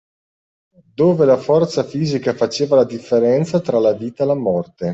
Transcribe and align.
Dove 0.95 1.25
la 1.25 1.37
forza 1.37 1.83
fisica 1.83 2.33
faceva 2.33 2.75
la 2.75 2.85
differenza 2.85 3.59
tra 3.59 3.77
la 3.77 3.93
vita 3.93 4.23
e 4.23 4.25
la 4.25 4.33
morte. 4.33 4.89